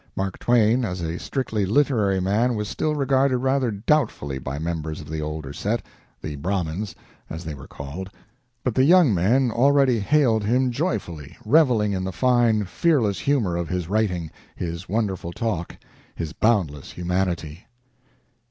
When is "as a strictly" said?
0.83-1.63